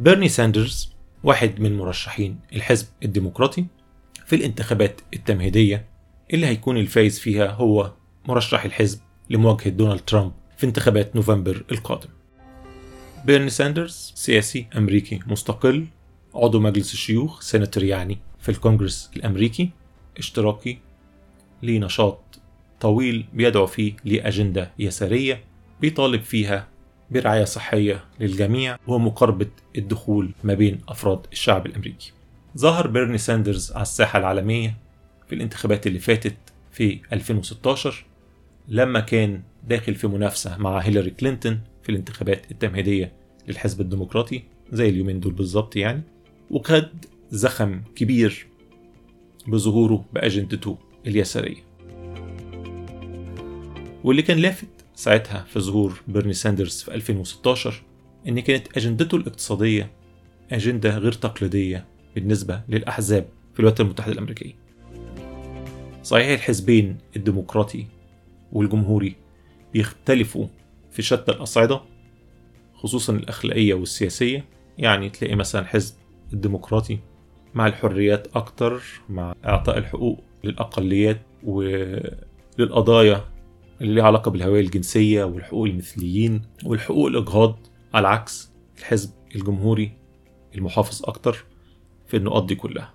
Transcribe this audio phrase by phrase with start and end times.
[0.00, 0.92] بيرني ساندرز
[1.24, 3.64] واحد من مرشحين الحزب الديمقراطي
[4.26, 5.84] في الانتخابات التمهيدية
[6.32, 7.92] اللي هيكون الفايز فيها هو
[8.28, 8.98] مرشح الحزب
[9.30, 12.08] لمواجهة دونالد ترامب في انتخابات نوفمبر القادم.
[13.24, 15.86] بيرني ساندرز سياسي أمريكي مستقل
[16.34, 19.70] عضو مجلس الشيوخ سيناتور يعني في الكونجرس الأمريكي
[20.18, 20.78] اشتراكي
[21.62, 22.40] ليه نشاط
[22.80, 25.44] طويل بيدعو فيه لأجندة يسارية
[25.80, 26.68] بيطالب فيها
[27.10, 32.12] برعاية صحية للجميع ومقاربة الدخول ما بين أفراد الشعب الأمريكي.
[32.58, 34.76] ظهر بيرني ساندرز على الساحة العالمية
[35.28, 36.36] في الانتخابات اللي فاتت
[36.72, 38.04] في 2016
[38.68, 43.12] لما كان داخل في منافسة مع هيلاري كلينتون في الانتخابات التمهيدية
[43.48, 46.02] للحزب الديمقراطي زي اليومين دول بالظبط يعني
[46.50, 46.88] وخد
[47.30, 48.46] زخم كبير
[49.46, 51.62] بظهوره بأجندته اليسارية.
[54.04, 57.82] واللي كان لافت ساعتها في ظهور بيرني ساندرز في 2016
[58.28, 59.90] إن كانت أجندته الاقتصادية
[60.52, 64.52] أجندة غير تقليدية بالنسبة للأحزاب في الولايات المتحدة الأمريكية.
[66.02, 67.86] صحيح الحزبين الديمقراطي
[68.52, 69.16] والجمهوري
[69.72, 70.46] بيختلفوا
[70.90, 71.80] في شتى الأصعدة
[72.74, 74.44] خصوصا الأخلاقية والسياسية
[74.78, 75.94] يعني تلاقي مثلا حزب
[76.32, 76.98] الديمقراطي
[77.54, 83.24] مع الحريات أكتر مع إعطاء الحقوق للأقليات وللقضايا
[83.80, 87.58] اللي ليها علاقة بالهوية الجنسية والحقوق المثليين والحقوق الإجهاض
[87.94, 89.92] على عكس الحزب الجمهوري
[90.54, 91.44] المحافظ أكتر
[92.06, 92.94] في النقاط دي كلها.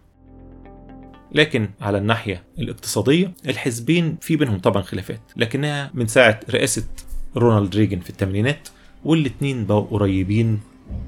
[1.32, 6.88] لكن على الناحية الاقتصادية الحزبين في بينهم طبعا خلافات لكنها من ساعة رئاسة
[7.38, 8.70] رونالد ريجن في الثمانينات
[9.06, 10.60] والاتنين بقوا قريبين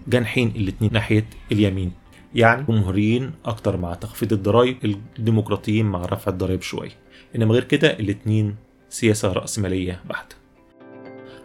[0.08, 1.92] جانحين الاتنين ناحية اليمين.
[2.36, 6.92] يعني جمهوريين أكتر مع تخفيض الضرائب الديمقراطيين مع رفع الضرائب شوية.
[7.36, 8.56] إنما غير كده الاتنين
[8.92, 10.36] سياسة رأسمالية بحتة.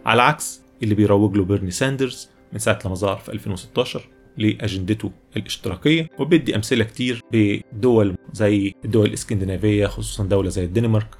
[0.05, 6.09] على عكس اللي بيروج له بيرني ساندرز من ساعة لما ظهر في 2016 لأجندته الاشتراكية
[6.19, 11.15] وبيدي أمثلة كتير بدول زي الدول الإسكندنافية خصوصا دولة زي الدنمارك.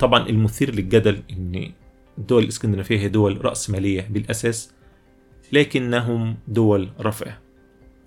[0.00, 1.72] طبعا المثير للجدل إن
[2.18, 4.72] الدول الإسكندنافية هي دول رأسمالية بالأساس
[5.52, 7.34] لكنهم دول رفاه.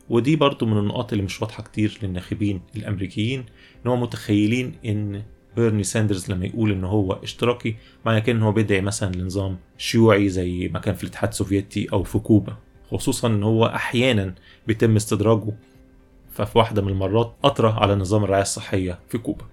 [0.10, 3.46] ودي برضو من النقاط اللي مش واضحة كتير للناخبين الأمريكيين
[3.86, 5.24] إن هم متخيلين إن
[5.56, 10.30] بيرني ساندرز لما يقول إن هو اشتراكي معنى كده إن هو بيدعي مثلا لنظام شيوعي
[10.30, 12.58] زي ما كان في الاتحاد السوفيتي أو في كوبا
[12.92, 14.36] خصوصا إن هو أحيانا
[14.68, 15.54] بيتم استدراجه
[16.32, 19.46] ففي واحدة من المرات أطرى على نظام الرعاية الصحية في كوبا.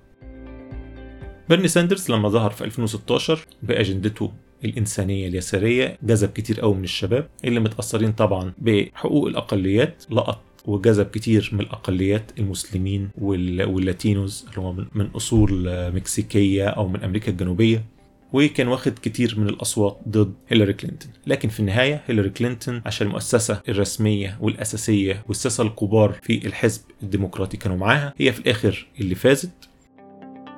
[1.49, 4.33] بيرني ساندرز لما ظهر في 2016 بأجندته
[4.65, 11.51] الإنسانية اليسارية جذب كتير قوي من الشباب اللي متأثرين طبعا بحقوق الأقليات فقط وجذب كتير
[11.53, 15.65] من الأقليات المسلمين وال Latinos اللي هم من أصول
[15.95, 17.85] مكسيكية أو من أمريكا الجنوبية.
[18.33, 21.13] وكان واخد كتير من الأصوات ضد هيلاري كلينتون.
[21.27, 27.77] لكن في النهاية هيلاري كلينتون عشان المؤسسة الرسمية والأساسية والساسة الكبار في الحزب الديمقراطي كانوا
[27.77, 29.69] معاها هي في الآخر اللي فازت.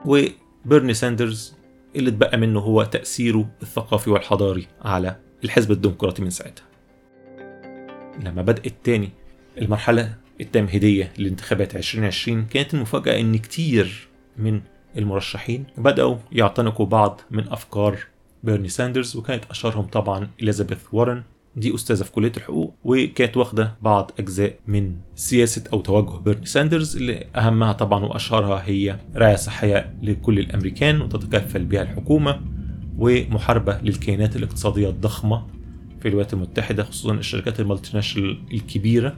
[0.04, 1.54] وبيرني ساندرز
[1.97, 6.64] اللي اتبقى منه هو تأثيره الثقافي والحضاري على الحزب الديمقراطي من ساعتها.
[8.25, 9.10] لما بدأت تاني
[9.59, 14.60] المرحلة التمهيدية لانتخابات 2020 كانت المفاجأة إن كتير من
[14.98, 17.98] المرشحين بدأوا يعتنقوا بعض من أفكار
[18.44, 21.22] بيرني ساندرز وكانت أشهرهم طبعا إليزابيث وارن
[21.56, 26.97] دي أستاذة في كلية الحقوق وكانت واخدة بعض أجزاء من سياسة أو توجه بيرني ساندرز
[26.97, 32.41] اللي أهمها طبعا وأشهرها هي رعاية صحية لكل الأمريكان وتتكفل بها الحكومة
[32.98, 35.47] ومحاربة للكيانات الاقتصادية الضخمة
[36.00, 37.98] في الولايات المتحدة خصوصا الشركات ال multi
[38.53, 39.16] الكبيرة.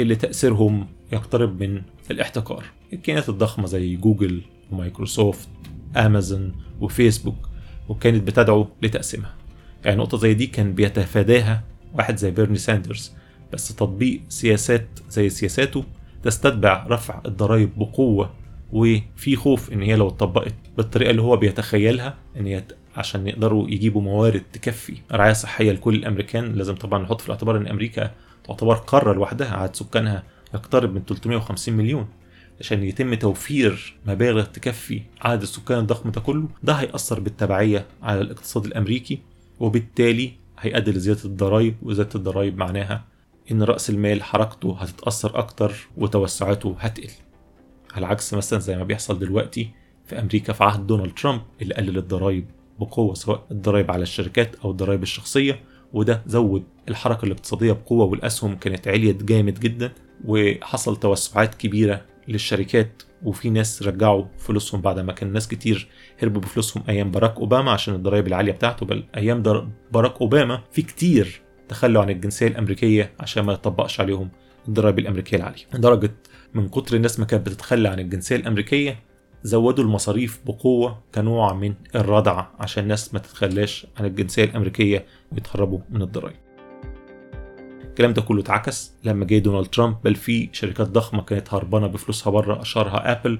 [0.00, 2.64] اللي تأثيرهم يقترب من الاحتكار.
[2.92, 4.42] الكيانات الضخمة زي جوجل
[4.72, 5.48] ومايكروسوفت
[5.96, 7.48] أمازون وفيسبوك
[7.88, 9.34] وكانت بتدعو لتقسيمها.
[9.84, 11.64] يعني نقطة زي دي كان بيتفاداها
[11.94, 13.12] واحد زي بيرني ساندرز
[13.52, 15.84] بس تطبيق سياسات زي سياساته
[16.22, 18.30] تستتبع رفع الضرائب بقوة
[18.72, 22.64] وفي خوف إن هي لو اتطبقت بالطريقة اللي هو بيتخيلها إن هي
[22.96, 27.66] عشان يقدروا يجيبوا موارد تكفي رعاية صحية لكل الأمريكان لازم طبعا نحط في الاعتبار إن
[27.66, 28.10] أمريكا
[28.44, 30.22] تعتبر قارة لوحدها عدد سكانها
[30.54, 32.08] يقترب من 350 مليون.
[32.60, 38.64] عشان يتم توفير مبالغ تكفي عدد السكان الضخم ده كله ده هيأثر بالتبعية على الاقتصاد
[38.64, 39.18] الأمريكي
[39.60, 43.04] وبالتالي هيؤدي لزيادة الضرائب وزيادة الضرائب معناها
[43.50, 47.10] إن رأس المال حركته هتتأثر أكتر وتوسعاته هتقل.
[47.94, 49.70] على عكس مثلا زي ما بيحصل دلوقتي
[50.06, 52.44] في أمريكا في عهد دونالد ترامب اللي قلل الضرائب
[52.80, 55.60] بقوة سواء الضرائب على الشركات أو الضرائب الشخصية
[55.92, 59.92] وده زود الحركة الاقتصادية بقوة والأسهم كانت عليت جامد جدا
[60.24, 65.88] وحصل توسعات كبيرة للشركات وفي ناس رجعوا فلوسهم بعد ما كان ناس كتير
[66.22, 69.42] هربوا بفلوسهم أيام باراك أوباما عشان الضرايب العالية بتاعته بل أيام
[69.92, 74.28] باراك أوباما في كتير تخلوا عن الجنسية الأمريكية عشان ما يطبقش عليهم
[74.68, 75.62] الضرائب الأمريكية العالية.
[75.74, 76.10] لدرجة
[76.54, 78.98] من كتر الناس ما كانت بتتخلى عن الجنسية الأمريكية
[79.44, 86.02] زودوا المصاريف بقوة كنوع من الردع عشان الناس ما تتخلاش عن الجنسية الأمريكية ويتهربوا من
[86.02, 86.36] الضرائب
[87.84, 92.30] الكلام ده كله اتعكس لما جه دونالد ترامب بل في شركات ضخمة كانت هربانة بفلوسها
[92.30, 93.38] بره أشهرها أبل.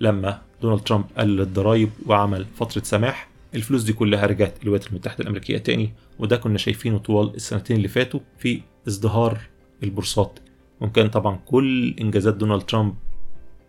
[0.00, 5.58] لما دونالد ترامب قلل الضرايب وعمل فترة سماح الفلوس دي كلها رجعت الولايات المتحدة الأمريكية
[5.58, 5.92] تاني.
[6.18, 9.38] وده كنا شايفينه طوال السنتين اللي فاتوا في ازدهار
[9.82, 10.38] البورصات.
[10.80, 12.94] وكان طبعا كل إنجازات دونالد ترامب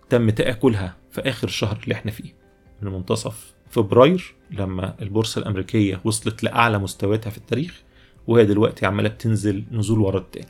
[0.09, 2.35] تم تآكلها في آخر الشهر اللي إحنا فيه.
[2.81, 7.83] من منتصف فبراير لما البورصة الأمريكية وصلت لأعلى مستوياتها في التاريخ
[8.27, 10.47] وهي دلوقتي عمالة بتنزل نزول ورا التاني.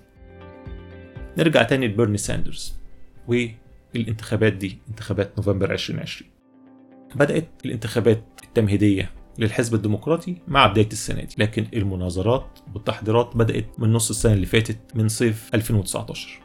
[1.38, 2.75] نرجع تاني لبرني ساندرز
[3.27, 6.31] والانتخابات دي انتخابات نوفمبر 2020
[7.15, 14.09] بدأت الانتخابات التمهيدية للحزب الديمقراطي مع بداية السنة دي لكن المناظرات والتحضيرات بدأت من نص
[14.09, 16.39] السنة اللي فاتت من صيف 2019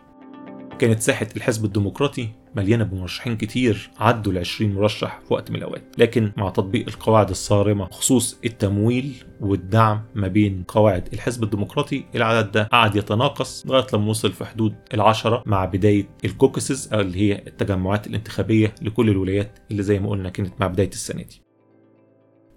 [0.78, 5.82] كانت ساحة الحزب الديمقراطي مليانة بمرشحين كتير عدوا ال 20 مرشح في وقت من الأوقات.
[5.98, 12.62] لكن مع تطبيق القواعد الصارمة بخصوص التمويل والدعم ما بين قواعد الحزب الديمقراطي العدد ده
[12.62, 18.74] قعد يتناقص لغاية لما وصل في حدود العشرة مع بداية الكوكسز اللي هي التجمعات الانتخابية
[18.82, 21.42] لكل الولايات اللي زي ما قلنا كانت مع بداية السنة دي.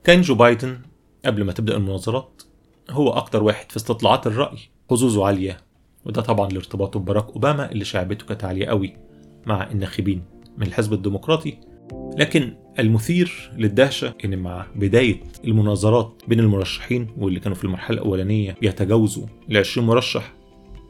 [0.03, 0.79] كان جو بايدن
[1.25, 2.41] قبل ما تبدأ المناظرات
[2.89, 4.57] هو أكتر واحد في استطلاعات الرأي.
[4.89, 5.57] حظوظه عالية
[6.05, 8.97] وده طبعا لارتباطه بباراك أوباما اللي شعبيته كانت عالية قوي.
[9.45, 10.23] مع الناخبين
[10.57, 11.57] من الحزب الديمقراطي
[12.17, 19.25] لكن المثير للدهشة إن مع بداية المناظرات بين المرشحين واللي كانوا في المرحلة الأولانية بيتجاوزوا
[19.49, 20.33] ال 20 مرشح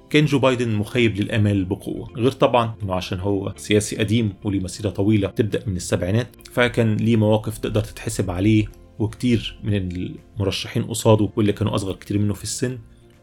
[0.10, 2.10] كان جو بايدن مخيب للأمال بقوة.
[2.16, 7.16] غير طبعا إنه عشان هو سياسي قديم وليه مسيرة طويلة تبدأ من السبعينات فكان ليه
[7.16, 8.66] مواقف تقدر تتحسب عليه
[9.00, 12.80] وكتير من المرشحين قصاده واللي كانوا أصغر كتير منه في السن.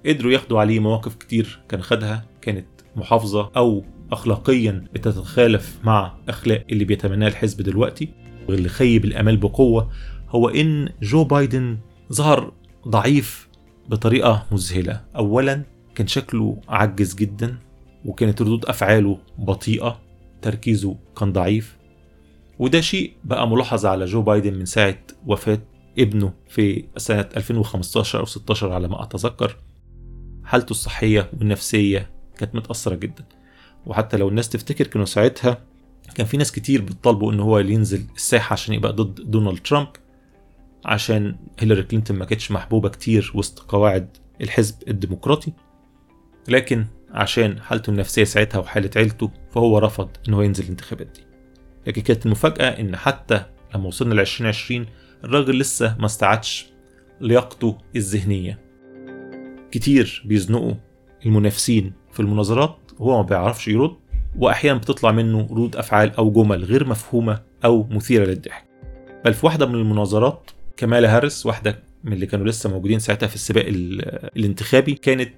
[0.06, 2.67] قدروا ياخدوا عليه مواقف كتير كان خدها كانت
[2.97, 8.09] محافظة أو اخلاقيا بتتخالف مع أخلاق اللي بيتمناه الحزب دلوقتي
[8.49, 9.91] واللي خيب الأمال بقوة
[10.29, 11.79] هو إن جو بايدن
[12.12, 12.53] ظهر
[12.89, 13.49] ضعيف
[13.89, 15.01] بطريقة مذهلة.
[15.17, 15.62] اولا
[15.95, 17.59] كان شكله عجز جدا
[18.05, 20.01] وكانت ردود أفعاله بطيئة
[20.43, 21.77] تركيزه كان ضعيف
[22.59, 25.59] وده شيء بقى ملاحظ على جو بايدن من ساعة وفاة
[25.99, 29.57] ابنه في سنة 2015 أو 16 على ما أتذكر.
[30.45, 33.25] حالته الصحية والنفسية كانت متأثرة جدا.
[33.87, 35.62] وحتى لو الناس تفتكر كانوا ساعتها
[36.15, 39.88] كان في ناس كتير بتطالبوا ان هو ينزل الساحة عشان يبقى ضد دونالد ترامب
[40.85, 45.53] عشان هيلاري كلينتون ما كانتش محبوبة كتير وسط قواعد الحزب الديمقراطي.
[46.49, 51.21] لكن عشان حالته النفسية ساعتها وحالة عيلته فهو رفض إن هو ينزل الانتخابات دي.
[51.87, 53.44] لكن كانت المفاجأة إن حتى
[53.75, 54.87] لما وصلنا ل 2020
[55.25, 56.67] الراجل لسه ما استعادش
[57.21, 58.59] لياقته الذهنية.
[59.71, 60.75] كتير بيزنقوا
[61.26, 63.97] المنافسين في المناظرات وهو ما بيعرفش يرد
[64.38, 68.64] واحيانا بتطلع منه ردود أفعال أو جمل غير مفهومة أو مثيرة للضحك.
[69.25, 73.35] بل في واحدة من المناظرات كمالا هارس واحدة من اللي كانوا لسه موجودين ساعتها في
[73.35, 73.64] السباق
[74.37, 75.32] الانتخابي كانت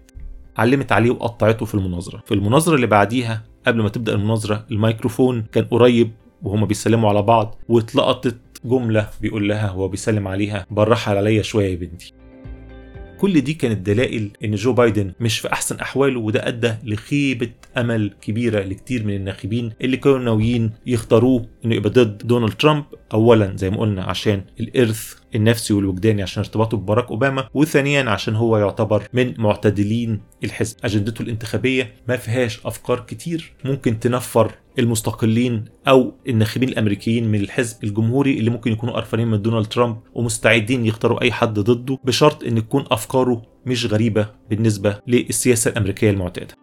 [0.57, 2.23] علمت عليه وقطعته في المناظرة.
[2.27, 6.11] في المناظرة اللي بعديها قبل ما تبدأ المناظرة الميكروفون كان قريب
[6.43, 11.77] وهما بيسلموا على بعض واتلقطت جملة بيقول لها وهو بيسلم عليها بالراحه عليا شوية يا
[11.77, 12.13] بنتي.
[13.23, 18.15] كل دي كانت دلائل إن جو بايدن مش في أحسن أحواله وده أدى لخيبة أمل
[18.23, 22.85] كبيرة لكتير من الناخبين اللي كانوا ناويين يختاروه إنه يبقى ضد دونالد ترامب.
[23.13, 28.59] اولا زي ما قلنا عشان الإرث النفسي والوجداني عشان ارتباطه بباراك أوباما وثانيا عشان هو
[28.59, 36.69] يعتبر من معتدلين الحزب أجندته الانتخابية ما فيهاش أفكار كتير ممكن تنفر المستقلين أو الناخبين
[36.69, 41.59] الأمريكيين من الحزب الجمهوري اللي ممكن يكونوا قرفانين من دونالد ترامب ومستعدين يختاروا أي حد
[41.59, 46.55] ضده بشرط إن تكون أفكاره مش غريبة بالنسبة للسياسة الأمريكية المعتادة.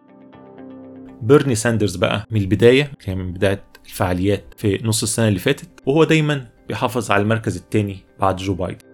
[1.22, 6.04] بيرني ساندرز بقى من البداية يعني من بداية الفعاليات في نص السنة اللي فاتت وهو
[6.04, 8.90] دايما بيحافظ على المركز الثاني بعد جو بايدن.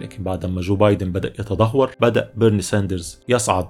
[0.00, 3.68] لكن بعد ما جو بايدن بدأ يتدهور بدأ بيرني ساندرز يصعد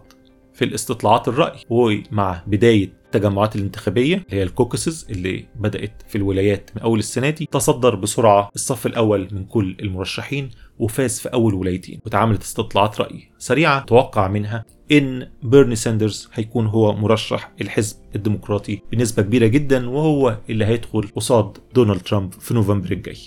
[0.54, 6.70] في الاستطلاعات الرأي ومع بداية التجمعات الانتخابية اللي هي ال caucuses اللي بدأت في الولايات
[6.76, 10.50] من أول السنة دي تصدر بسرعة الصف الأول من كل المرشحين
[10.82, 16.92] وفاز في أول ولايتين واتعملت استطلاعات رأي سريعة توقع منها إن بيرني ساندرز هيكون هو
[16.92, 23.18] مرشح الحزب الديمقراطي بنسبة كبيرة جدا وهو اللي هيدخل قصاد دونالد ترامب في نوفمبر الجاي.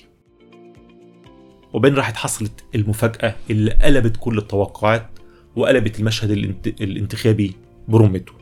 [1.74, 5.10] وبين راحة حصلت المفاجأة اللي قلبت كل التوقعات
[5.56, 6.68] وقلبت المشهد الانت...
[6.68, 7.54] الانتخابي
[7.88, 8.34] برمته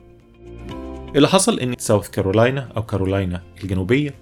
[1.16, 4.14] اللي حصل إن ساوث كارولاينا أو كارولاينا الجنوبية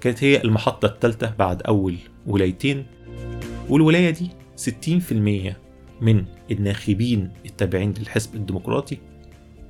[0.00, 2.86] كانت هي المحطة الثالثة بعد أول ولايتين.
[3.70, 5.12] والولاية دي 60%
[6.00, 8.98] من الناخبين التابعين للحزب الديمقراطي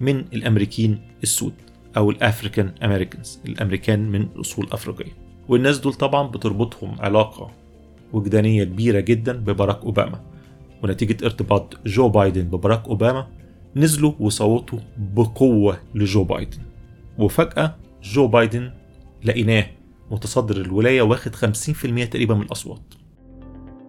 [0.00, 1.52] من الأمريكين السود
[1.96, 5.12] أو ال African Americans الأمريكان من أصول أفريقية.
[5.48, 7.50] والناس دول طبعا بتربطهم علاقة
[8.12, 10.20] وجدانية كبيرة جدا بباراك أوباما.
[10.82, 13.28] ونتيجة ارتباط جو بايدن بباراك أوباما
[13.76, 16.58] نزلوا وصوتوا بقوة لجو بايدن.
[17.18, 18.70] وفجأة جو بايدن
[19.24, 19.66] لقيناه
[20.10, 22.94] متصدر الولاية واخد 50% تقريبا من الأصوات.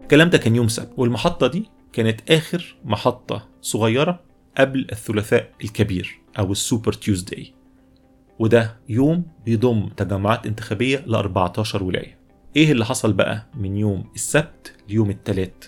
[0.09, 4.19] الكلام ده كان يوم سبت والمحطة دي كانت آخر محطة صغيرة
[4.57, 7.53] قبل الثلاثاء الكبير أو ال Super Tuesday.
[8.39, 12.17] وده يوم بيضم تجمعات انتخابية ل 14 ولاية.
[12.55, 15.65] إيه اللي حصل بقى من يوم السبت ليوم التلات؟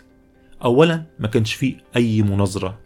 [0.64, 2.80] اولا ما كانش فيه أي مناظرة.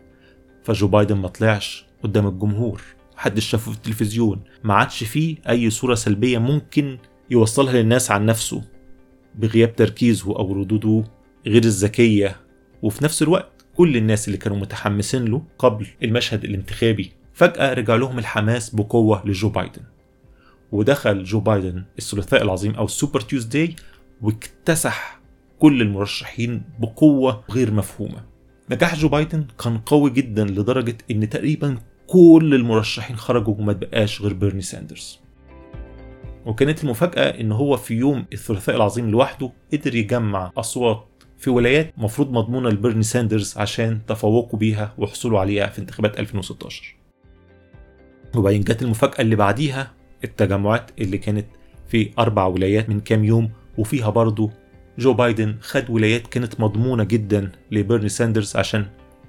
[0.64, 2.82] فجو بايدن ما طلعش قدام الجمهور
[3.16, 6.98] محدش شافه في التلفزيون ما عادش فيه أي صورة سلبية ممكن
[7.30, 8.64] يوصلها للناس عن نفسه.
[9.36, 11.04] بغياب تركيزه أو ردوده
[11.48, 12.36] غير الذكية.
[12.82, 18.20] وفي نفس الوقت كل الناس اللي كانوا متحمسين له قبل المشهد الانتخابي فجأة رجع لهم
[18.20, 19.82] الحماس بقوة لجو بايدن.
[20.72, 23.76] ودخل جو بايدن الثلاثاء العظيم أو ال Super Tuesday
[24.22, 25.20] واكتسح
[25.60, 28.36] كل المرشحين بقوة غير مفهومة.
[28.72, 34.34] نجاح جو بايدن كان قوي جدا لدرجة إن تقريبا كل المرشحين خرجوا وما تبقاش غير
[34.34, 35.20] بيرني ساندرز
[36.46, 41.15] وكانت المفاجأة إن هو في يوم الثلاثاء العظيم لوحده قدر يجمع أصوات
[41.46, 46.96] في ولايات مفروض مضمونة لبيرني ساندرز عشان تفوقوا بيها وحصلوا عليها في انتخابات 2016
[48.36, 49.92] وبعدين جت المفاجأة اللي بعديها
[50.24, 51.46] التجمعات اللي كانت
[51.88, 54.52] في أربع ولايات من كام يوم وفيها برضو
[54.98, 58.86] جو بايدن خد ولايات كانت مضمونة جدا لبيرني ساندرز عشان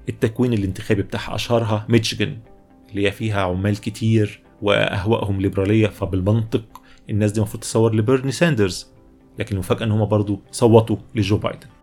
[0.08, 2.38] التكوين الانتخابي بتاعها أشهرها ميتشيجن
[2.90, 8.86] اللي هي فيها عمال كتير وأهوائهم ليبرالية فبالمنطق الناس دي المفروض تصوت لبيرني ساندرز.
[9.38, 11.75] لكن المفاجأة إن هم برضو صوتوا لجو بايدن.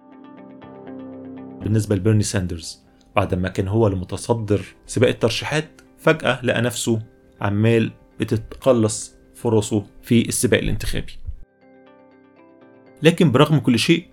[1.63, 2.84] بالنسبة لبيرني ساندرز
[3.15, 7.01] بعد ما كان هو المتصدر سباق الترشيحات فجأة لقى نفسه
[7.41, 11.13] عمال بتتقلص فرصه في السباق الانتخابي.
[13.03, 14.08] لكن برغم كل شيء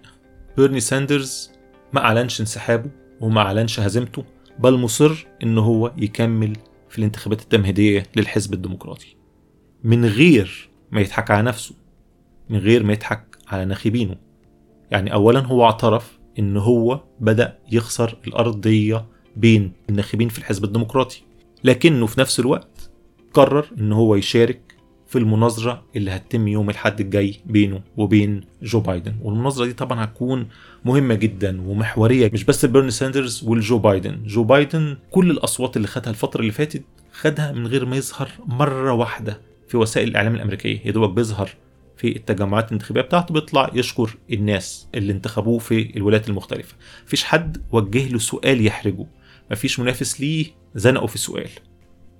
[0.57, 1.51] بيرني ساندرز
[1.93, 2.91] ما أعلنش انسحابه
[3.21, 4.25] وما أعلنش هزيمته
[4.59, 6.57] بل مصر إن هو يكمل
[6.89, 9.17] في الانتخابات التمهيدية للحزب الديمقراطي.
[9.85, 11.75] من غير ما يضحك على نفسه
[12.51, 14.17] من غير ما يضحك على ناخبينه
[14.91, 19.05] يعني أولا هو اعترف إن هو بدأ يخسر الأرضية
[19.37, 21.23] بين الناخبين في الحزب الديمقراطي.
[21.65, 22.91] لكنه في نفس الوقت
[23.35, 24.61] قرر إن هو يشارك
[25.07, 29.15] في المناظرة اللي هتتم يوم الحد الجاي بينه وبين جو بايدن.
[29.23, 30.47] والمناظرة دي طبعا هتكون
[30.85, 34.19] مهمة جدا ومحورية مش بس بيرني ساندرز وجو بايدن.
[34.27, 36.83] جو بايدن كل الأصوات اللي خدها الفترة اللي فاتت
[37.13, 40.81] خدها من غير ما يظهر مرة واحدة في وسائل الإعلام الأمريكية.
[40.85, 41.51] يا دوبك بيظهر
[42.01, 46.75] في التجمعات الانتخابية بتاعته بيطلع يشكر الناس اللي انتخبوه في الولايات المختلفة.
[47.07, 49.07] مفيش حد وجه له سؤال يحرجه.
[49.51, 51.49] مفيش منافس ليه زنقه في سؤال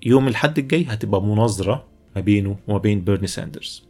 [0.05, 3.83] يوم الحد الجاي هتبقى مناظرة ما بينه وما بين بيرني ساندرز.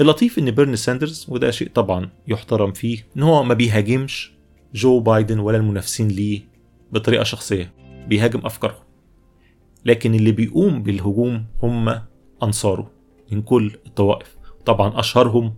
[0.00, 4.32] اللطيف إن بيرني ساندرز وده شيء طبعا يحترم فيه إن هو ما بيهاجمش
[4.74, 6.40] جو بايدن ولا المنافسين ليه
[6.92, 7.72] بطريقة شخصية.
[8.08, 8.82] بيهاجم أفكارهم.
[9.84, 12.00] لكن اللي بيقوم بالهجوم هم
[12.42, 12.90] أنصاره
[13.32, 14.41] من كل الطوائف.
[14.66, 15.54] طبعا أشهرهم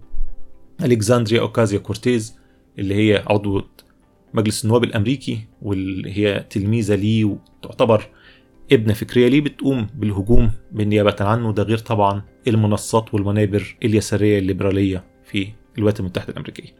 [0.84, 2.38] ألكسندريا أوكاسيو كورتيز
[2.78, 3.68] اللي هي عضوة
[4.34, 8.06] مجلس النواب الأمريكي واللي هي تلميذة ليه وتعتبر
[8.72, 11.52] ابنة فكرية ليه بتقوم بالهجوم بالنيابة عنه.
[11.52, 16.74] ده غير طبعا المنصات والمنابر اليسارية الليبرالية في الولايات المتحدة الأمريكية.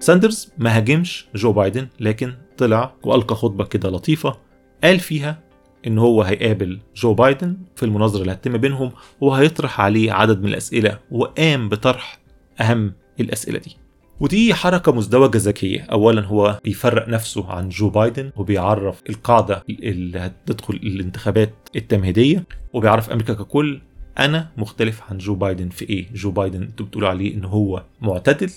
[0.00, 4.36] ساندرز ما هاجمش جو بايدن لكن طلع وألقى خطبة كده لطيفة
[4.84, 5.42] قال فيها
[5.88, 10.98] إن هو هيقابل جو بايدن في المناظرة اللي هتتم بينهم وهيطرح عليه عدد من الأسئلة
[11.10, 12.18] وقام بطرح
[12.60, 13.76] أهم الأسئلة دي.
[14.20, 20.74] ودي حركة مزدوجة ذكية أولا هو بيفرق نفسه عن جو بايدن وبيعرف القاعدة اللي هتدخل
[20.74, 23.80] الانتخابات التمهيدية وبيعرف أمريكا ككل
[24.18, 28.50] أنا مختلف عن جو بايدن في إيه؟ جو بايدن أنتوا بتقولوا عليه إن هو معتدل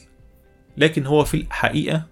[0.77, 2.03] لكن هو في الحقيقة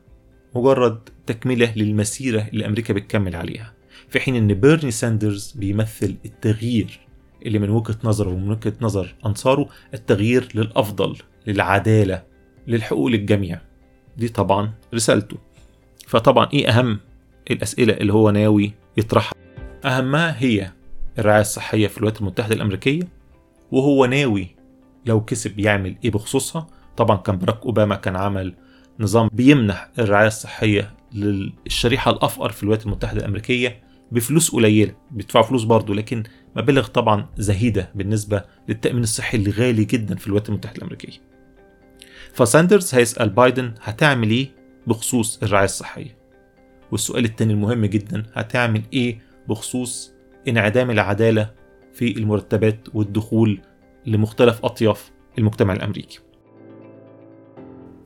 [0.55, 3.73] مجرد تكملة للمسيرة اللي أمريكا بتكمل عليها.
[4.09, 6.99] في حين إن بيرني ساندرز بيمثل التغيير
[7.45, 12.23] اللي من وجهة نظره ومن وجهة نظر أنصاره التغيير للأفضل للعدالة
[12.67, 13.61] للحقوق للجميع.
[14.17, 15.37] دي طبعا رسالته.
[16.07, 16.99] فطبعا إيه أهم
[17.51, 19.33] الأسئلة اللي هو ناوي يطرحها؟
[19.85, 20.71] أهمها هي
[21.19, 23.07] الرعاية الصحية في الولايات المتحدة الأمريكية
[23.71, 24.47] وهو ناوي
[25.05, 26.67] لو كسب يعمل إيه بخصوصها.
[26.97, 28.53] طبعا كان باراك أوباما كان عمل
[28.99, 33.88] نظام بيمنح الرعاية الصحية للشريحة الأفقر في الولايات المتحدة الأمريكية.
[34.11, 36.23] بفلوس قليلة بيدفعوا فلوس برضه لكن
[36.55, 41.17] مبالغ طبعا زهيدة بالنسبة للتأمين الصحي اللي غالي جدا في الولايات المتحدة الأمريكية.
[42.33, 44.49] فساندرز هيسأل بايدن هتعمل إيه
[44.87, 46.17] بخصوص الرعاية الصحية؟
[46.91, 50.13] والسؤال التاني المهم جدا هتعمل إيه بخصوص
[50.47, 51.51] انعدام العدالة
[51.93, 53.61] في المرتبات والدخول
[54.05, 56.19] لمختلف أطياف المجتمع الأمريكي؟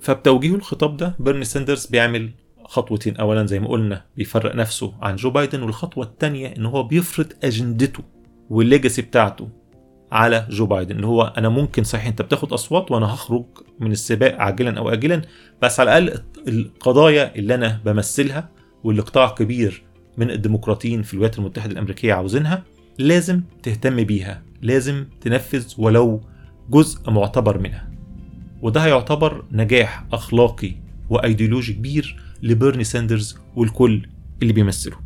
[0.01, 2.29] فبتوجيه الخطاب ده بيرني ساندرز بيعمل
[2.73, 7.33] خطوتين اولا زي ما قلنا بيفرق نفسه عن جو بايدن والخطوة الثانية إن هو بيفرض
[7.43, 8.03] أجندته
[8.49, 9.49] وال legacy بتاعته
[10.11, 13.45] على جو بايدن اللي هو أنا ممكن صحيح أنت بتاخد أصوات وأنا هخرج
[13.79, 15.21] من السباق عاجلا أو اجلا
[15.61, 18.49] بس على الأقل القضايا اللي أنا بمثلها
[18.83, 19.83] واللي قطاع كبير
[20.17, 22.63] من الديمقراطيين في الولايات المتحدة الأمريكية عاوزينها
[22.97, 26.21] لازم تهتم بيها لازم تنفذ ولو
[26.69, 27.91] جزء معتبر منها.
[28.61, 30.75] وده هيعتبر نجاح أخلاقي
[31.09, 34.07] وأيديولوجي كبير لبيرني ساندرز والكل
[34.41, 34.97] اللي بيمثله.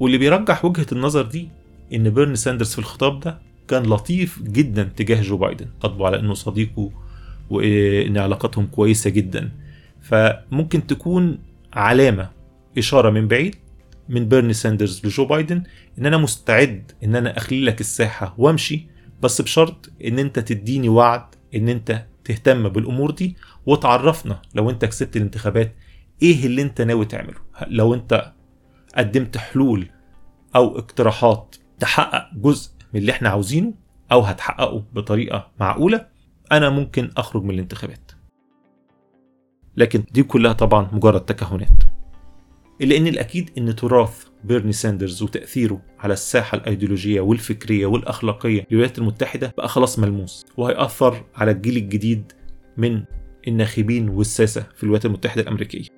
[0.00, 1.48] واللي بيرجح وجهة النظر دي
[1.94, 6.34] إن بيرني ساندرز في الخطاب ده كان لطيف جدا تجاه جو بايدن خاطبه على إنه
[6.34, 6.90] صديقه
[7.50, 9.50] وإن علاقتهم كويسة جدا.
[10.02, 11.38] فممكن تكون
[11.72, 12.30] علامة
[12.78, 13.56] إشارة من بعيد
[14.08, 15.62] من بيرني ساندرز لجو بايدن
[15.98, 18.86] إن أنا مستعد إن أنا أخلي لك الساحة وأمشي
[19.22, 21.22] بس بشرط إن أنت تديني وعد
[21.54, 25.74] إن أنت تهتم بالأمور دي وتعرفنا لو انت كسبت الانتخابات
[26.22, 28.32] إيه اللي انت ناوي تعمله؟ لو انت
[28.96, 29.88] قدمت حلول
[30.56, 33.74] أو اقتراحات تحقق جزء من اللي إحنا عاوزينه
[34.12, 36.06] أو هتحققه بطريقة معقولة
[36.52, 38.12] أنا ممكن اخرج من الانتخابات.
[39.76, 41.82] لكن دي كلها طبعا مجرد تكهنات.
[42.80, 49.54] إلا إن الأكيد إن تراث بيرني ساندرز وتأثيره على الساحة الأيديولوجية والفكرية والأخلاقية للولايات المتحدة
[49.56, 52.32] بقى خلاص ملموس وهيأثر على الجيل الجديد
[52.76, 53.04] من
[53.48, 55.97] الناخبين والساسة في الولايات المتحدة الأمريكية.